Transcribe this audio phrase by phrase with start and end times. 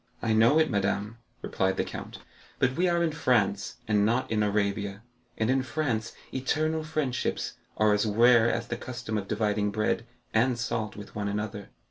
[0.19, 2.17] "I know it, madame," replied the count;
[2.57, 5.03] "but we are in France, and not in Arabia,
[5.37, 10.57] and in France eternal friendships are as rare as the custom of dividing bread and
[10.57, 11.69] salt with one another."